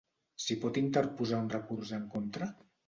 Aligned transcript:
S'hi 0.45 0.57
pot 0.63 0.79
interposar 0.83 1.43
un 1.43 1.55
recurs 1.59 1.97
en 2.01 2.13
contra? 2.17 2.55